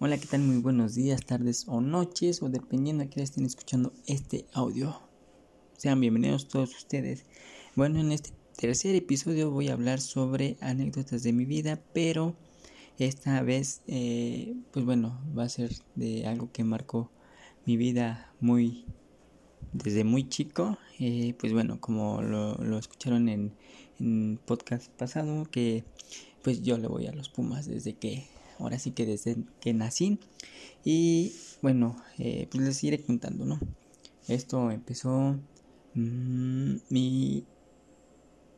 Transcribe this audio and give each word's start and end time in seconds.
Hola, 0.00 0.16
¿qué 0.16 0.26
tal? 0.26 0.42
Muy 0.42 0.58
buenos 0.58 0.94
días, 0.94 1.26
tardes 1.26 1.64
o 1.66 1.80
noches, 1.80 2.40
o 2.40 2.48
dependiendo 2.48 3.02
de 3.02 3.10
que 3.10 3.20
estén 3.20 3.44
escuchando 3.44 3.92
este 4.06 4.46
audio. 4.52 5.00
Sean 5.76 6.00
bienvenidos 6.00 6.46
todos 6.46 6.72
ustedes. 6.76 7.24
Bueno, 7.74 7.98
en 7.98 8.12
este 8.12 8.30
tercer 8.56 8.94
episodio 8.94 9.50
voy 9.50 9.66
a 9.66 9.72
hablar 9.72 10.00
sobre 10.00 10.56
anécdotas 10.60 11.24
de 11.24 11.32
mi 11.32 11.46
vida, 11.46 11.82
pero 11.92 12.36
esta 13.00 13.42
vez, 13.42 13.82
eh, 13.88 14.54
pues 14.70 14.84
bueno, 14.84 15.20
va 15.36 15.42
a 15.42 15.48
ser 15.48 15.72
de 15.96 16.28
algo 16.28 16.52
que 16.52 16.62
marcó 16.62 17.10
mi 17.66 17.76
vida 17.76 18.32
muy 18.38 18.84
desde 19.72 20.04
muy 20.04 20.28
chico. 20.28 20.78
Eh, 21.00 21.34
pues 21.40 21.52
bueno, 21.52 21.80
como 21.80 22.22
lo, 22.22 22.78
escucharon 22.78 23.28
en 23.28 24.38
podcast 24.46 24.92
pasado, 24.92 25.44
que 25.50 25.82
pues 26.44 26.62
yo 26.62 26.78
le 26.78 26.86
voy 26.86 27.08
a 27.08 27.12
los 27.12 27.28
Pumas 27.30 27.66
desde 27.66 27.94
que 27.94 28.28
ahora 28.58 28.78
sí 28.78 28.92
que 28.92 29.06
desde 29.06 29.36
que 29.60 29.72
nací. 29.74 30.18
Y 30.84 31.32
bueno, 31.62 31.96
eh, 32.18 32.48
pues 32.50 32.64
les 32.64 32.84
iré 32.84 33.02
contando, 33.02 33.44
¿no? 33.44 33.58
Esto 34.26 34.70
empezó 34.70 35.38
mm, 35.94 36.76
mi, 36.90 37.44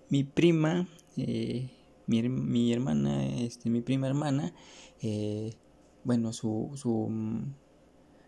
mi 0.08 0.24
prima, 0.24 0.88
eh, 1.16 1.70
mi, 2.06 2.28
mi, 2.28 2.72
hermana, 2.72 3.26
este, 3.26 3.70
mi 3.70 3.80
prima 3.80 4.06
hermana, 4.06 4.52
eh, 5.00 5.54
bueno, 6.04 6.32
su, 6.32 6.72
su, 6.74 7.08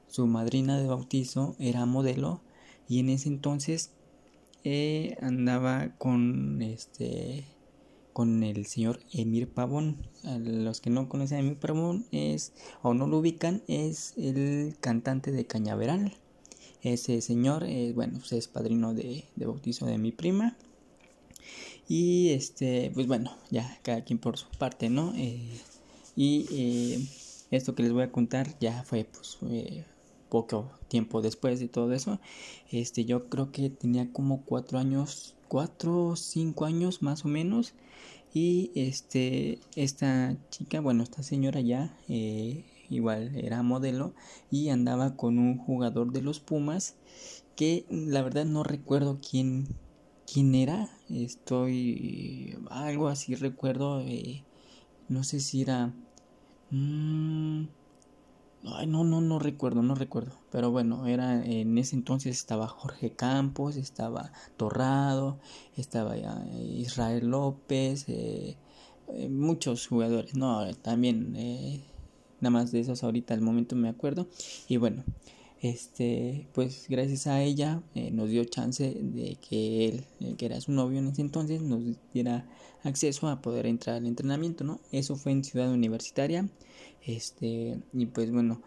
su 0.06 0.26
madrina 0.26 0.78
de 0.78 0.86
bautizo 0.86 1.56
era 1.58 1.84
modelo 1.86 2.42
y 2.88 3.00
en 3.00 3.08
ese 3.08 3.28
entonces 3.28 3.92
andaba 5.20 5.96
con 5.98 6.62
este 6.62 7.44
con 8.12 8.42
el 8.42 8.66
señor 8.66 9.00
Emir 9.12 9.48
Pavón. 9.48 9.96
A 10.24 10.38
los 10.38 10.80
que 10.80 10.90
no 10.90 11.08
conocen 11.08 11.38
a 11.38 11.40
Emir 11.40 11.56
Pavón 11.56 12.06
es, 12.12 12.52
o 12.82 12.94
no 12.94 13.06
lo 13.06 13.18
ubican, 13.18 13.62
es 13.68 14.14
el 14.16 14.76
cantante 14.80 15.32
de 15.32 15.46
Cañaveral. 15.46 16.14
Ese 16.82 17.20
señor, 17.20 17.64
eh, 17.64 17.92
bueno, 17.94 18.18
pues 18.18 18.32
es 18.32 18.48
padrino 18.48 18.94
de, 18.94 19.24
bautizo 19.36 19.86
de 19.86 19.98
mi 19.98 20.12
prima. 20.12 20.56
Y 21.88 22.30
este, 22.30 22.90
pues 22.94 23.06
bueno, 23.06 23.36
ya 23.50 23.78
cada 23.82 24.04
quien 24.04 24.18
por 24.18 24.36
su 24.38 24.48
parte, 24.58 24.88
¿no? 24.88 25.12
Eh, 25.14 25.40
y 26.16 26.46
eh, 26.50 27.08
esto 27.50 27.74
que 27.74 27.82
les 27.82 27.92
voy 27.92 28.02
a 28.02 28.12
contar 28.12 28.58
ya 28.58 28.82
fue 28.84 29.04
pues 29.04 29.38
poco 30.32 30.70
tiempo 30.88 31.20
después 31.20 31.60
de 31.60 31.68
todo 31.68 31.92
eso. 31.92 32.18
Este, 32.70 33.04
yo 33.04 33.28
creo 33.28 33.52
que 33.52 33.68
tenía 33.68 34.10
como 34.12 34.42
cuatro 34.46 34.78
años, 34.78 35.34
cuatro 35.52 36.06
o 36.06 36.16
cinco 36.16 36.64
años 36.64 37.02
más 37.02 37.26
o 37.26 37.28
menos. 37.28 37.74
Y 38.32 38.70
este, 38.74 39.60
esta 39.76 40.34
chica, 40.48 40.80
bueno, 40.80 41.02
esta 41.02 41.22
señora 41.22 41.60
ya 41.60 41.94
eh, 42.08 42.64
igual 42.88 43.36
era 43.36 43.62
modelo 43.62 44.14
y 44.50 44.70
andaba 44.70 45.14
con 45.14 45.38
un 45.38 45.58
jugador 45.58 46.10
de 46.10 46.22
los 46.22 46.40
Pumas 46.40 46.94
que 47.54 47.84
la 47.90 48.22
verdad 48.22 48.46
no 48.46 48.62
recuerdo 48.62 49.18
quién, 49.20 49.66
quién 50.26 50.54
era. 50.54 50.88
Estoy 51.10 52.56
algo 52.70 53.08
así 53.08 53.34
recuerdo. 53.34 54.00
Eh, 54.00 54.44
no 55.10 55.22
sé 55.22 55.38
si 55.40 55.60
era... 55.60 55.92
Mmm, 56.70 57.64
Ay, 58.64 58.86
no, 58.86 59.02
no, 59.02 59.20
no 59.20 59.38
recuerdo, 59.40 59.82
no 59.82 59.94
recuerdo. 59.94 60.38
Pero 60.50 60.70
bueno, 60.70 61.06
era 61.06 61.44
en 61.44 61.76
ese 61.78 61.96
entonces 61.96 62.36
estaba 62.36 62.68
Jorge 62.68 63.10
Campos, 63.10 63.76
estaba 63.76 64.32
Torrado, 64.56 65.38
estaba 65.76 66.16
Israel 66.16 67.28
López, 67.28 68.08
eh, 68.08 68.56
eh, 69.08 69.28
muchos 69.28 69.88
jugadores. 69.88 70.36
No, 70.36 70.72
también 70.76 71.34
eh, 71.36 71.82
nada 72.40 72.50
más 72.50 72.70
de 72.70 72.80
esos 72.80 73.02
ahorita 73.02 73.34
al 73.34 73.40
momento 73.40 73.74
me 73.74 73.88
acuerdo. 73.88 74.28
Y 74.68 74.76
bueno, 74.76 75.02
este, 75.62 76.48
pues 76.52 76.86
gracias 76.88 77.28
a 77.28 77.40
ella 77.40 77.80
nos 78.10 78.28
dio 78.30 78.44
chance 78.44 78.82
de 79.00 79.36
que 79.36 79.88
él, 79.88 80.36
que 80.36 80.46
era 80.46 80.60
su 80.60 80.72
novio 80.72 80.98
en 80.98 81.06
ese 81.06 81.22
entonces, 81.22 81.62
nos 81.62 81.82
diera 82.12 82.48
acceso 82.82 83.28
a 83.28 83.40
poder 83.40 83.66
entrar 83.66 83.96
al 83.96 84.06
entrenamiento, 84.06 84.64
¿no? 84.64 84.80
Eso 84.90 85.14
fue 85.14 85.30
en 85.30 85.44
Ciudad 85.44 85.72
Universitaria. 85.72 86.48
Este, 87.06 87.80
y 87.92 88.06
pues 88.06 88.32
bueno, 88.32 88.60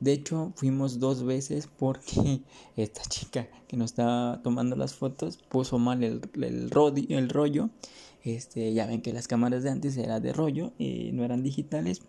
de 0.00 0.12
hecho 0.12 0.52
fuimos 0.56 0.98
dos 0.98 1.24
veces 1.24 1.66
porque 1.78 2.42
esta 2.76 3.02
chica 3.04 3.48
que 3.66 3.78
nos 3.78 3.92
estaba 3.92 4.42
tomando 4.42 4.76
las 4.76 4.94
fotos 4.94 5.38
puso 5.48 5.78
mal 5.78 6.04
el, 6.04 6.20
el, 6.34 6.70
el 7.08 7.28
rollo. 7.30 7.70
Este, 8.22 8.72
ya 8.74 8.86
ven 8.86 9.00
que 9.00 9.14
las 9.14 9.28
cámaras 9.28 9.62
de 9.62 9.70
antes 9.70 9.96
eran 9.96 10.22
de 10.22 10.34
rollo 10.34 10.72
y 10.78 11.10
no 11.12 11.24
eran 11.24 11.42
digitales. 11.42 12.02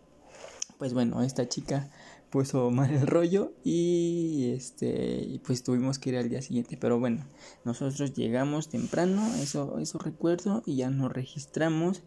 Pues 0.78 0.94
bueno, 0.94 1.24
esta 1.24 1.48
chica 1.48 1.90
puso 2.34 2.72
mal 2.80 2.90
el 2.90 3.06
rollo 3.06 3.54
y 3.64 4.54
este 4.56 5.40
pues 5.46 5.62
tuvimos 5.62 6.00
que 6.00 6.10
ir 6.10 6.18
al 6.18 6.30
día 6.30 6.42
siguiente 6.42 6.78
pero 6.78 7.00
bueno 7.00 7.28
nosotros 7.64 8.16
llegamos 8.16 8.70
temprano 8.70 9.24
eso 9.36 9.78
eso 9.78 10.00
recuerdo 10.00 10.64
y 10.66 10.78
ya 10.78 10.90
nos 10.90 11.12
registramos 11.14 12.02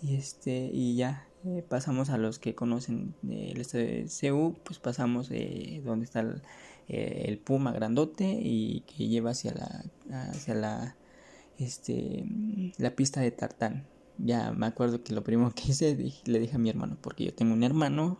y 0.00 0.14
este 0.14 0.70
y 0.72 0.94
ya 0.94 1.26
eh, 1.44 1.64
pasamos 1.68 2.10
a 2.10 2.18
los 2.18 2.38
que 2.38 2.54
conocen 2.54 3.16
el 3.28 3.60
estadio 3.60 3.86
de 3.86 4.54
pues 4.62 4.78
pasamos 4.78 5.28
eh, 5.32 5.82
donde 5.84 6.04
está 6.04 6.20
eh, 6.86 7.24
el, 7.26 7.38
Puma 7.38 7.72
grandote 7.72 8.38
y 8.40 8.82
que 8.82 9.08
lleva 9.08 9.30
hacia 9.30 9.54
la 9.54 10.30
hacia 10.30 10.54
la 10.54 10.96
este 11.58 12.24
la 12.78 12.94
pista 12.94 13.20
de 13.20 13.32
tartán. 13.32 13.93
Ya 14.18 14.52
me 14.52 14.66
acuerdo 14.66 15.02
que 15.02 15.12
lo 15.12 15.24
primero 15.24 15.52
que 15.54 15.70
hice 15.72 15.96
le 16.24 16.38
dije 16.38 16.56
a 16.56 16.58
mi 16.58 16.70
hermano, 16.70 16.96
porque 17.00 17.24
yo 17.24 17.34
tengo 17.34 17.52
un 17.52 17.64
hermano 17.64 18.18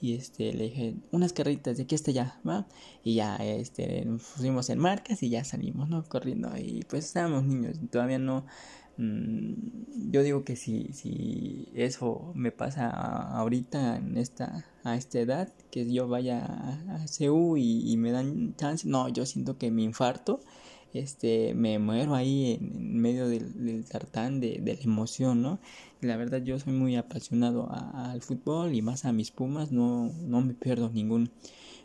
y 0.00 0.14
este 0.14 0.52
le 0.52 0.64
dije 0.64 0.94
unas 1.10 1.32
carritas 1.32 1.76
de 1.76 1.82
aquí 1.82 1.94
hasta 1.94 2.10
allá, 2.10 2.40
¿va? 2.46 2.66
Y 3.02 3.16
ya 3.16 3.36
este 3.36 4.04
nos 4.04 4.22
pusimos 4.22 4.70
en 4.70 4.78
marcas 4.78 5.22
y 5.22 5.28
ya 5.28 5.44
salimos, 5.44 5.88
¿no? 5.88 6.04
Corriendo 6.04 6.50
y 6.56 6.84
pues 6.88 7.06
estábamos 7.06 7.44
niños, 7.44 7.78
todavía 7.90 8.18
no 8.18 8.44
Mm, 8.98 10.10
yo 10.10 10.24
digo 10.24 10.44
que 10.44 10.56
si, 10.56 10.92
si 10.92 11.68
eso 11.74 12.32
me 12.34 12.50
pasa 12.50 12.90
ahorita 12.90 13.96
en 13.96 14.16
esta, 14.18 14.66
a 14.82 14.96
esta 14.96 15.20
edad, 15.20 15.48
que 15.70 15.90
yo 15.90 16.08
vaya 16.08 16.44
a, 16.44 17.06
CEU 17.06 17.56
y, 17.56 17.96
me 17.96 18.10
dan 18.10 18.56
chance, 18.56 18.88
no, 18.88 19.08
yo 19.08 19.24
siento 19.24 19.56
que 19.56 19.70
me 19.70 19.82
infarto, 19.82 20.40
este, 20.92 21.54
me 21.54 21.78
muero 21.78 22.14
ahí 22.14 22.58
en, 22.60 23.00
medio 23.00 23.28
del, 23.28 23.84
tartán 23.84 24.40
de, 24.40 24.60
la 24.64 24.72
emoción, 24.82 25.42
¿no? 25.42 25.58
La 26.00 26.16
verdad 26.16 26.42
yo 26.42 26.58
soy 26.58 26.72
muy 26.72 26.96
apasionado 26.96 27.68
al 27.70 28.22
fútbol 28.22 28.74
y 28.74 28.82
más 28.82 29.04
a 29.04 29.12
mis 29.12 29.30
pumas, 29.30 29.72
no, 29.72 30.12
no 30.26 30.40
me 30.40 30.54
pierdo 30.54 30.90
ningún 30.90 31.30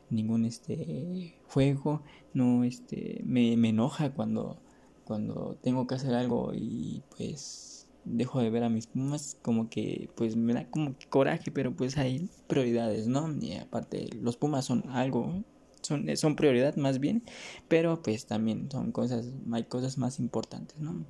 ningún 0.10 0.46
este 0.46 1.36
juego. 1.48 2.02
No 2.34 2.64
este 2.64 3.22
me, 3.26 3.58
me 3.58 3.70
enoja 3.70 4.14
cuando 4.14 4.58
cuando 5.06 5.58
tengo 5.62 5.86
que 5.88 5.96
hacer 5.96 6.14
algo 6.14 6.54
y 6.54 7.04
pues 7.18 7.90
dejo 8.06 8.40
de 8.42 8.50
ver 8.50 8.64
a 8.64 8.70
mis 8.70 8.88
pumas. 8.88 9.38
Como 9.42 9.70
que 9.70 10.10
pues 10.16 10.36
me 10.36 10.54
da 10.54 10.70
como 10.70 10.96
coraje 11.10 11.52
pero 11.52 11.76
pues 11.76 11.98
hay 11.98 12.30
prioridades 12.48 13.08
no 13.08 13.34
y 13.42 13.54
aparte 13.54 14.10
los 14.22 14.38
pumas 14.38 14.66
son 14.66 14.84
algo 14.90 15.44
son, 15.84 16.16
son 16.18 16.36
prioridad 16.36 16.76
más 16.76 17.00
bien 17.00 17.24
pero 17.68 18.02
pues 18.02 18.26
también 18.26 18.70
son 18.72 18.92
cosas 18.92 19.28
hay 19.52 19.64
cosas 19.64 19.98
más 19.98 20.20
importantes 20.20 20.78
no 20.80 21.06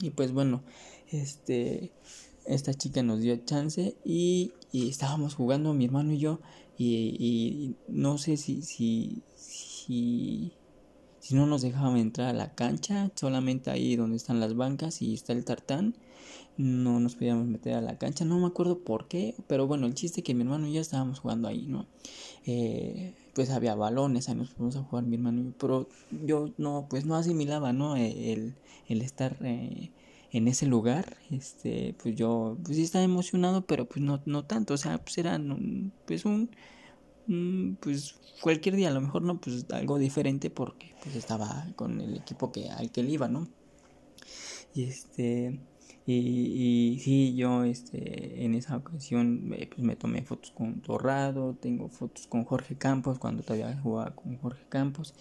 y 0.00 0.10
pues 0.10 0.32
bueno 0.32 0.62
este 1.10 1.92
esta 2.44 2.74
chica 2.74 3.02
nos 3.02 3.20
dio 3.20 3.36
chance 3.36 3.94
y, 4.04 4.52
y 4.72 4.88
estábamos 4.88 5.34
jugando 5.34 5.74
mi 5.74 5.84
hermano 5.84 6.12
y 6.12 6.18
yo 6.18 6.40
y, 6.76 7.16
y 7.18 7.76
no 7.88 8.18
sé 8.18 8.36
si 8.36 8.62
si 8.62 9.22
si 9.36 10.52
si 11.22 11.36
no 11.36 11.46
nos 11.46 11.62
dejaban 11.62 11.96
entrar 11.98 12.30
a 12.30 12.32
la 12.32 12.52
cancha, 12.52 13.12
solamente 13.14 13.70
ahí 13.70 13.94
donde 13.94 14.16
están 14.16 14.40
las 14.40 14.56
bancas 14.56 15.00
y 15.02 15.14
está 15.14 15.32
el 15.32 15.44
tartán, 15.44 15.94
no 16.56 16.98
nos 16.98 17.14
podíamos 17.14 17.46
meter 17.46 17.74
a 17.74 17.80
la 17.80 17.96
cancha, 17.96 18.24
no 18.24 18.40
me 18.40 18.48
acuerdo 18.48 18.80
por 18.80 19.06
qué, 19.06 19.36
pero 19.46 19.68
bueno, 19.68 19.86
el 19.86 19.94
chiste 19.94 20.24
que 20.24 20.34
mi 20.34 20.42
hermano 20.42 20.66
y 20.66 20.72
yo 20.72 20.80
estábamos 20.80 21.20
jugando 21.20 21.46
ahí, 21.46 21.66
¿no? 21.68 21.86
Eh, 22.44 23.14
pues 23.34 23.50
había 23.50 23.76
balones, 23.76 24.28
ahí 24.28 24.34
nos 24.34 24.50
fuimos 24.50 24.74
a 24.74 24.82
jugar 24.82 25.04
mi 25.04 25.14
hermano 25.14 25.42
y 25.42 25.44
yo, 25.44 25.52
pero 25.58 25.88
yo 26.26 26.50
no, 26.58 26.88
pues 26.90 27.06
no 27.06 27.14
asimilaba, 27.14 27.72
¿no? 27.72 27.94
El, 27.94 28.56
el 28.88 29.00
estar 29.00 29.36
eh, 29.42 29.92
en 30.32 30.48
ese 30.48 30.66
lugar, 30.66 31.18
este, 31.30 31.94
pues 32.02 32.16
yo, 32.16 32.58
pues 32.64 32.78
sí 32.78 32.82
estaba 32.82 33.04
emocionado, 33.04 33.64
pero 33.64 33.84
pues 33.84 34.04
no, 34.04 34.20
no 34.26 34.44
tanto, 34.44 34.74
o 34.74 34.76
sea, 34.76 34.98
pues 34.98 35.18
era, 35.18 35.40
pues 36.04 36.24
un 36.24 36.50
pues 37.80 38.16
cualquier 38.40 38.76
día, 38.76 38.88
a 38.88 38.92
lo 38.92 39.00
mejor 39.00 39.22
no, 39.22 39.40
pues 39.40 39.66
algo 39.70 39.98
diferente 39.98 40.50
porque 40.50 40.94
pues 41.02 41.16
estaba 41.16 41.66
con 41.76 42.00
el 42.00 42.16
equipo 42.16 42.52
que 42.52 42.70
al 42.70 42.90
que 42.90 43.00
él 43.00 43.10
iba, 43.10 43.28
¿no? 43.28 43.48
Y 44.74 44.84
este 44.84 45.60
Y, 46.04 46.98
sí, 47.00 47.34
yo 47.36 47.62
este, 47.62 48.44
en 48.44 48.54
esa 48.54 48.76
ocasión 48.76 49.52
eh, 49.54 49.68
pues 49.68 49.82
me 49.86 49.94
tomé 49.94 50.22
fotos 50.22 50.50
con 50.50 50.80
Torrado, 50.80 51.54
tengo 51.60 51.88
fotos 51.88 52.26
con 52.26 52.44
Jorge 52.44 52.76
Campos 52.76 53.20
cuando 53.20 53.44
todavía 53.44 53.78
jugaba 53.80 54.10
con 54.16 54.36
Jorge 54.38 54.64
Campos, 54.68 55.14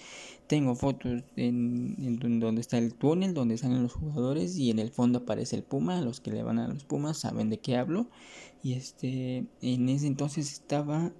tengo 0.47 0.73
fotos 0.75 1.23
en, 1.35 1.95
en, 1.99 2.39
donde 2.39 2.61
está 2.61 2.79
el 2.79 2.95
túnel, 2.95 3.35
donde 3.35 3.57
salen 3.57 3.83
los 3.83 3.93
jugadores 3.93 4.57
y 4.57 4.71
en 4.71 4.79
el 4.79 4.89
fondo 4.89 5.19
aparece 5.19 5.55
el 5.55 5.63
Puma, 5.63 6.01
los 6.01 6.19
que 6.19 6.31
le 6.31 6.41
van 6.41 6.57
a 6.57 6.67
los 6.67 6.83
Pumas 6.83 7.19
saben 7.19 7.49
de 7.51 7.59
qué 7.59 7.77
hablo. 7.77 8.07
Y 8.63 8.73
este, 8.73 9.45
en 9.61 9.89
ese 9.89 10.07
entonces 10.07 10.51
estaba 10.51 11.11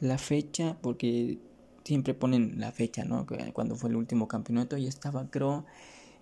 la 0.00 0.18
fecha, 0.18 0.76
porque 0.80 1.38
siempre 1.84 2.14
ponen 2.14 2.60
la 2.60 2.72
fecha, 2.72 3.04
¿no? 3.04 3.26
Cuando 3.52 3.76
fue 3.76 3.90
el 3.90 3.96
último 3.96 4.28
campeonato 4.28 4.76
y 4.76 4.86
estaba 4.86 5.30
creo 5.30 5.64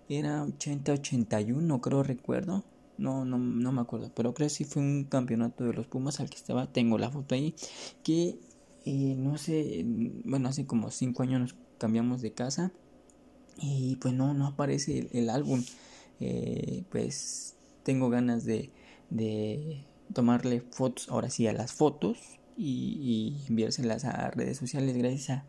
era 0.08 0.44
80-81, 0.44 1.80
creo 1.80 2.02
recuerdo. 2.02 2.64
No, 2.98 3.24
no, 3.24 3.38
no 3.38 3.72
me 3.72 3.80
acuerdo, 3.80 4.12
pero 4.14 4.34
creo 4.34 4.48
que 4.48 4.54
sí 4.54 4.64
fue 4.64 4.82
un 4.82 5.04
campeonato 5.04 5.64
de 5.64 5.72
los 5.72 5.86
Pumas 5.86 6.20
al 6.20 6.28
que 6.30 6.36
estaba. 6.36 6.70
Tengo 6.72 6.98
la 6.98 7.10
foto 7.10 7.34
ahí. 7.34 7.54
Que 8.02 8.38
eh, 8.84 9.14
no 9.16 9.38
sé, 9.38 9.84
bueno, 10.24 10.48
hace 10.48 10.66
como 10.66 10.90
5 10.90 11.22
años 11.22 11.40
nos 11.40 11.54
cambiamos 11.78 12.20
de 12.22 12.32
casa. 12.32 12.72
Y 13.58 13.96
pues 13.96 14.14
no, 14.14 14.34
no 14.34 14.46
aparece 14.46 15.08
el, 15.12 15.30
álbum. 15.30 15.62
Eh, 16.20 16.84
pues 16.90 17.56
tengo 17.82 18.10
ganas 18.10 18.44
de, 18.44 18.70
de 19.10 19.84
tomarle 20.12 20.60
fotos, 20.60 21.08
ahora 21.08 21.30
sí, 21.30 21.46
a 21.46 21.52
las 21.52 21.72
fotos 21.72 22.18
y, 22.56 23.36
enviárselas 23.48 24.04
a 24.04 24.30
redes 24.30 24.58
sociales 24.58 24.96
gracias 24.96 25.30
a, 25.30 25.46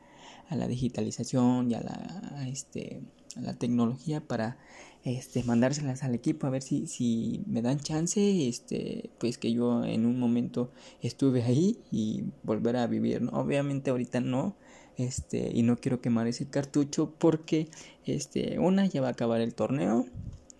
a 0.49 0.55
la 0.55 0.67
digitalización 0.67 1.71
y 1.71 1.75
a 1.75 1.81
la, 1.81 2.47
este, 2.47 3.01
la 3.35 3.53
tecnología 3.53 4.21
para 4.21 4.57
este, 5.03 5.43
mandárselas 5.43 6.03
al 6.03 6.15
equipo 6.15 6.47
a 6.47 6.49
ver 6.49 6.61
si, 6.61 6.87
si 6.87 7.41
me 7.45 7.61
dan 7.61 7.79
chance, 7.79 8.47
este, 8.47 9.09
pues 9.19 9.37
que 9.37 9.51
yo 9.51 9.83
en 9.83 10.05
un 10.05 10.19
momento 10.19 10.71
estuve 11.01 11.43
ahí 11.43 11.77
y 11.91 12.23
volver 12.43 12.77
a 12.77 12.87
vivir. 12.87 13.27
Obviamente 13.33 13.91
ahorita 13.91 14.21
no, 14.21 14.55
este, 14.97 15.51
y 15.53 15.63
no 15.63 15.77
quiero 15.77 15.99
quemar 15.99 16.27
ese 16.27 16.47
cartucho 16.47 17.13
porque, 17.17 17.67
este, 18.05 18.59
una, 18.59 18.85
ya 18.85 19.01
va 19.01 19.09
a 19.09 19.11
acabar 19.11 19.41
el 19.41 19.53
torneo, 19.53 20.05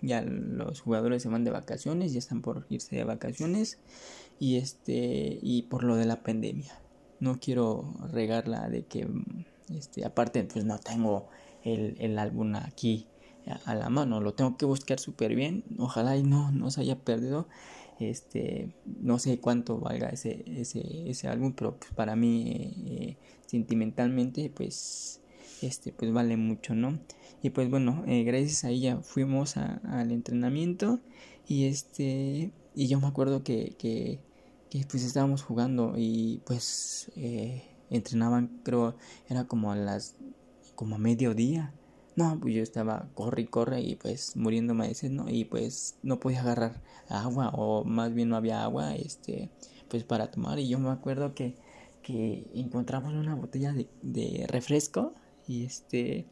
ya 0.04 0.22
los 0.22 0.82
jugadores 0.82 1.24
se 1.24 1.30
van 1.30 1.44
de 1.44 1.50
vacaciones, 1.50 2.14
ya 2.14 2.20
están 2.20 2.42
por 2.42 2.68
irse 2.70 2.96
de 2.96 3.04
vacaciones, 3.04 3.80
y 4.40 4.58
este, 4.58 5.40
y 5.42 5.64
por 5.64 5.84
lo 5.84 5.96
de 5.96 6.06
la 6.06 6.22
pandemia, 6.22 6.80
no 7.20 7.40
quiero 7.40 7.96
regarla 8.12 8.70
de 8.70 8.86
que, 8.86 9.08
este, 9.76 10.06
aparte, 10.06 10.44
pues 10.44 10.66
no 10.66 10.78
tengo 10.78 11.30
el, 11.64 11.96
el 12.00 12.20
álbum 12.20 12.56
aquí 12.56 13.08
a 13.66 13.76
la 13.76 13.90
mano. 13.90 14.22
Lo 14.22 14.34
tengo 14.34 14.58
que 14.58 14.66
buscar 14.66 15.00
súper 15.00 15.36
bien. 15.36 15.64
Ojalá 15.78 16.18
y 16.18 16.24
no, 16.24 16.52
no 16.52 16.72
se 16.72 16.82
haya 16.82 17.00
perdido. 17.00 17.48
Este, 18.00 18.74
no 18.86 19.20
sé 19.20 19.40
cuánto 19.40 19.80
valga 19.80 20.10
ese, 20.10 20.44
ese, 20.48 21.10
ese 21.10 21.28
álbum, 21.28 21.54
pero 21.54 21.78
pues 21.78 21.92
para 21.94 22.16
mí 22.16 22.74
eh, 22.88 23.18
sentimentalmente 23.46 24.52
pues 24.54 25.22
este 25.66 25.92
pues 25.92 26.12
vale 26.12 26.38
mucho, 26.38 26.76
¿no? 26.76 27.00
Y 27.42 27.50
pues 27.50 27.70
bueno, 27.70 28.04
eh, 28.08 28.24
gracias 28.24 28.64
a 28.64 28.70
ella 28.70 29.00
fuimos 29.02 29.58
al 29.58 30.12
entrenamiento 30.12 31.00
y 31.48 31.66
este 31.66 32.52
y 32.76 32.88
yo 32.88 33.00
me 33.00 33.08
acuerdo 33.08 33.44
que, 33.44 33.76
que, 33.78 34.20
pues 34.90 35.04
estábamos 35.04 35.44
jugando 35.44 35.94
y 35.98 36.42
pues 36.46 37.12
eh, 37.16 37.64
entrenaban 37.90 38.62
creo 38.64 38.96
era 39.30 39.46
como 39.46 39.72
a 39.72 39.76
las 39.76 40.16
como 40.76 40.96
a 40.96 41.00
mediodía. 41.00 41.74
No, 42.16 42.40
pues 42.40 42.54
yo 42.56 42.62
estaba 42.62 43.10
corre 43.16 43.44
y 43.44 43.46
corre 43.48 43.82
y 43.82 43.96
pues 43.96 44.36
muriéndome 44.36 44.88
de 44.88 44.96
sed, 44.96 45.12
¿no? 45.12 45.30
Y 45.30 45.46
pues 45.46 45.96
no 46.04 46.20
podía 46.20 46.42
agarrar 46.42 46.82
agua 47.10 47.50
o 47.54 47.84
más 47.84 48.14
bien 48.14 48.30
no 48.30 48.36
había 48.36 48.64
agua, 48.64 48.96
este, 48.96 49.50
pues 49.90 50.04
para 50.04 50.30
tomar. 50.32 50.60
Y 50.60 50.68
yo 50.68 50.80
me 50.80 50.92
acuerdo 50.92 51.34
que, 51.34 51.56
que 52.04 52.46
encontramos 52.54 53.14
una 53.14 53.36
botella 53.36 53.74
de 54.04 54.46
refresco 54.48 55.14
y 55.48 55.66
este, 55.66 56.26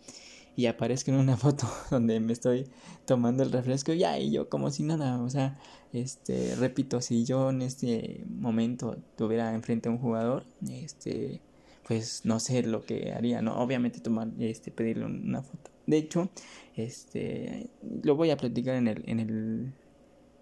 y 0.55 0.65
aparezco 0.65 1.11
en 1.11 1.17
una 1.17 1.37
foto 1.37 1.67
donde 1.89 2.19
me 2.19 2.33
estoy 2.33 2.67
tomando 3.05 3.43
el 3.43 3.51
refresco 3.51 3.93
ya 3.93 4.17
y 4.19 4.31
yo 4.31 4.49
como 4.49 4.69
si 4.71 4.83
nada, 4.83 5.21
o 5.21 5.29
sea, 5.29 5.59
este, 5.93 6.55
repito, 6.55 7.01
si 7.01 7.25
yo 7.25 7.49
en 7.49 7.61
este 7.61 8.23
momento 8.29 8.97
tuviera 9.17 9.53
enfrente 9.53 9.89
a 9.89 9.91
un 9.91 9.97
jugador, 9.97 10.45
este, 10.69 11.41
pues 11.87 12.21
no 12.25 12.39
sé 12.39 12.63
lo 12.63 12.83
que 12.85 13.11
haría, 13.11 13.41
¿no? 13.41 13.55
Obviamente 13.61 13.99
tomar, 13.99 14.29
este, 14.39 14.71
pedirle 14.71 15.05
una 15.05 15.41
foto. 15.41 15.71
De 15.87 15.97
hecho, 15.97 16.29
este, 16.75 17.69
lo 18.03 18.15
voy 18.15 18.29
a 18.29 18.37
platicar 18.37 18.75
en 18.75 18.87
el, 18.87 19.03
en 19.07 19.19
el 19.19 19.73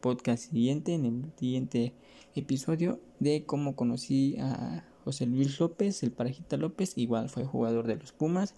podcast 0.01 0.51
siguiente, 0.51 0.93
en 0.93 1.05
el 1.05 1.23
siguiente 1.37 1.93
episodio, 2.35 2.99
de 3.19 3.45
cómo 3.45 3.75
conocí 3.75 4.37
a 4.39 4.83
José 5.09 5.25
Luis 5.25 5.59
López, 5.59 6.03
el 6.03 6.11
parejita 6.11 6.55
López, 6.55 6.95
igual 6.95 7.29
fue 7.29 7.43
jugador 7.43 7.87
de 7.87 7.95
los 7.95 8.11
Pumas. 8.11 8.53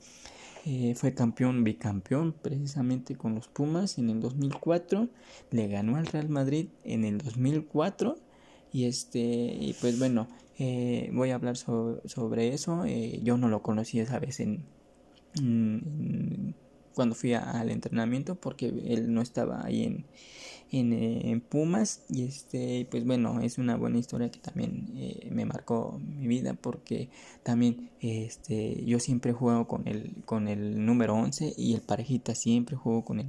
Eh, 0.65 0.95
fue 0.95 1.13
campeón, 1.13 1.63
bicampeón 1.63 2.33
precisamente 2.33 3.15
con 3.15 3.35
los 3.35 3.47
Pumas 3.47 3.97
en 3.97 4.09
el 4.09 4.19
2004. 4.19 5.07
Le 5.51 5.69
ganó 5.69 5.95
al 5.95 6.07
Real 6.07 6.27
Madrid 6.27 6.67
en 6.83 7.05
el 7.05 7.19
2004. 7.19 8.17
Y 8.73 8.83
este, 8.83 9.21
y 9.21 9.73
pues 9.79 9.97
bueno, 9.97 10.27
eh, 10.59 11.09
voy 11.13 11.29
a 11.29 11.35
hablar 11.35 11.55
sobre 11.55 12.53
eso. 12.53 12.83
Eh, 12.83 13.21
yo 13.23 13.37
no 13.37 13.47
lo 13.47 13.61
conocí 13.61 14.01
esa 14.01 14.19
vez 14.19 14.41
en, 14.41 14.65
cuando 16.93 17.15
fui 17.15 17.33
al 17.33 17.69
entrenamiento 17.69 18.35
porque 18.35 18.65
él 18.87 19.13
no 19.13 19.21
estaba 19.21 19.65
ahí 19.65 19.85
en, 19.85 20.05
en, 20.71 20.93
eh, 20.93 21.41
Pumas 21.49 22.03
y 22.09 22.23
este 22.23 22.87
pues 22.89 23.05
bueno 23.05 23.41
es 23.41 23.57
una 23.57 23.75
buena 23.75 23.97
historia 23.97 24.31
que 24.31 24.39
también 24.39 24.87
me 25.29 25.45
marcó 25.45 25.99
mi 25.99 26.27
vida 26.27 26.53
porque 26.53 27.09
también 27.43 27.89
este 27.99 28.83
yo 28.85 28.99
siempre 28.99 29.33
jugado 29.33 29.67
con 29.67 29.87
el 29.87 30.15
con 30.25 30.47
el 30.47 30.85
número 30.85 31.15
11 31.15 31.53
y 31.57 31.73
el 31.73 31.81
parejita 31.81 32.35
siempre 32.35 32.75
jugó 32.75 33.03
con 33.03 33.19
el 33.19 33.27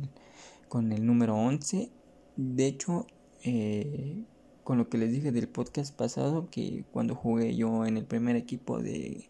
con 0.68 0.92
el 0.92 1.04
número 1.04 1.36
11 1.36 1.90
de 2.36 2.66
hecho 2.66 3.06
eh, 3.44 4.24
con 4.64 4.78
lo 4.78 4.88
que 4.88 4.98
les 4.98 5.10
dije 5.10 5.32
del 5.32 5.48
podcast 5.48 5.94
pasado, 5.96 6.48
que 6.48 6.84
cuando 6.92 7.14
jugué 7.14 7.56
yo 7.56 7.84
en 7.84 7.96
el 7.96 8.04
primer 8.04 8.36
equipo 8.36 8.80
de 8.80 9.28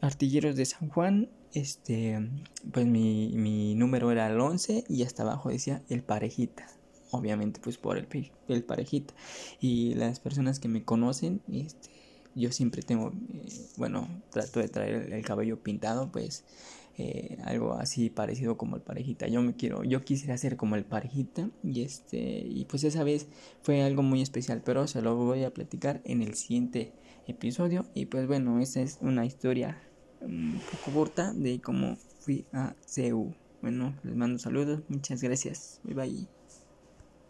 Artilleros 0.00 0.54
de 0.54 0.64
San 0.64 0.88
Juan, 0.88 1.28
este, 1.54 2.30
pues 2.72 2.86
mi, 2.86 3.32
mi 3.34 3.74
número 3.74 4.12
era 4.12 4.28
el 4.28 4.40
11 4.40 4.84
y 4.88 5.02
hasta 5.02 5.22
abajo 5.24 5.48
decía 5.48 5.82
el 5.88 6.02
parejita. 6.02 6.68
Obviamente 7.12 7.60
pues 7.62 7.78
por 7.78 7.96
el, 7.96 8.08
el 8.48 8.64
parejita. 8.64 9.14
Y 9.60 9.94
las 9.94 10.18
personas 10.18 10.58
que 10.58 10.68
me 10.68 10.84
conocen, 10.84 11.40
este, 11.52 11.90
yo 12.34 12.50
siempre 12.50 12.82
tengo, 12.82 13.12
eh, 13.32 13.46
bueno, 13.76 14.08
trato 14.30 14.60
de 14.60 14.68
traer 14.68 15.12
el 15.12 15.24
cabello 15.24 15.62
pintado, 15.62 16.10
pues 16.10 16.44
eh, 16.98 17.38
algo 17.44 17.74
así 17.74 18.10
parecido 18.10 18.56
como 18.56 18.76
el 18.76 18.82
parejita. 18.82 19.26
Yo 19.28 19.42
me 19.42 19.54
quiero, 19.54 19.84
yo 19.84 20.04
quisiera 20.04 20.36
ser 20.36 20.56
como 20.56 20.76
el 20.76 20.84
parejita 20.84 21.48
y 21.62 21.82
este 21.82 22.18
y 22.18 22.64
pues 22.66 22.84
esa 22.84 23.04
vez 23.04 23.28
fue 23.62 23.82
algo 23.82 24.02
muy 24.02 24.22
especial, 24.22 24.62
pero 24.64 24.86
se 24.86 25.02
lo 25.02 25.16
voy 25.16 25.44
a 25.44 25.52
platicar 25.54 26.02
en 26.04 26.22
el 26.22 26.34
siguiente 26.34 26.92
episodio 27.26 27.86
y 27.94 28.06
pues 28.06 28.26
bueno, 28.26 28.60
esa 28.60 28.80
es 28.80 28.98
una 29.00 29.24
historia 29.24 29.80
un 30.20 30.60
poco 30.70 30.98
corta 30.98 31.32
de 31.32 31.60
cómo 31.60 31.96
fui 32.20 32.46
a 32.52 32.74
CEU. 32.86 33.34
Bueno, 33.62 33.94
les 34.02 34.16
mando 34.16 34.38
saludos, 34.38 34.82
muchas 34.88 35.22
gracias. 35.22 35.80
Bye 35.84 35.94
bye. 35.94 36.41